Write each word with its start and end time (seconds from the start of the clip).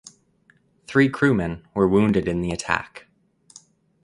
Three 0.87 1.09
crewmen 1.11 1.63
were 1.75 1.87
wounded 1.87 2.27
in 2.27 2.41
the 2.41 2.49
attack. 2.49 3.05